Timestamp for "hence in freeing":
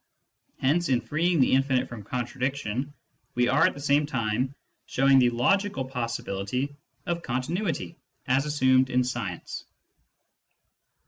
0.57-1.39